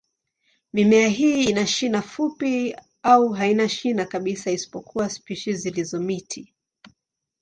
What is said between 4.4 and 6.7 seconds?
isipokuwa spishi zilizo miti.